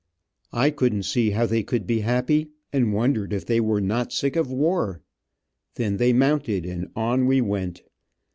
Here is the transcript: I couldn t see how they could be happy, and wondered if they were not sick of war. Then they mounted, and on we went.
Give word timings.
I 0.55 0.71
couldn 0.71 1.01
t 1.01 1.07
see 1.07 1.29
how 1.29 1.45
they 1.45 1.61
could 1.61 1.85
be 1.85 1.99
happy, 1.99 2.47
and 2.73 2.91
wondered 2.91 3.33
if 3.33 3.45
they 3.45 3.59
were 3.61 3.79
not 3.79 4.11
sick 4.11 4.35
of 4.35 4.49
war. 4.51 5.03
Then 5.75 5.97
they 5.97 6.11
mounted, 6.11 6.65
and 6.65 6.87
on 6.95 7.27
we 7.27 7.39
went. 7.39 7.83